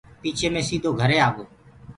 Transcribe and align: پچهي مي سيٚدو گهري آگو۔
پچهي 0.21 0.47
مي 0.53 0.61
سيٚدو 0.67 0.89
گهري 0.99 1.17
آگو۔ 1.27 1.43